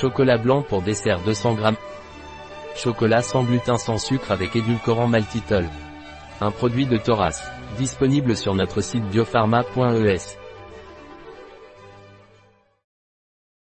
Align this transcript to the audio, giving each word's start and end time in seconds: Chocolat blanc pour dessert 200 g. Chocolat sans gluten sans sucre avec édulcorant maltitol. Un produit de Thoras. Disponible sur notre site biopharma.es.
Chocolat 0.00 0.36
blanc 0.36 0.60
pour 0.60 0.82
dessert 0.82 1.20
200 1.24 1.56
g. 1.56 1.62
Chocolat 2.76 3.22
sans 3.22 3.44
gluten 3.44 3.78
sans 3.78 3.96
sucre 3.96 4.30
avec 4.30 4.54
édulcorant 4.54 5.06
maltitol. 5.06 5.64
Un 6.42 6.50
produit 6.50 6.84
de 6.84 6.98
Thoras. 6.98 7.42
Disponible 7.78 8.36
sur 8.36 8.54
notre 8.54 8.82
site 8.82 9.04
biopharma.es. 9.04 10.45